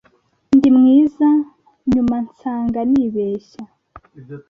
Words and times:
ndimwiza, 0.55 1.29
nyuma, 1.91 2.15
nsanga 2.27 2.79
nibeshya 2.91 3.63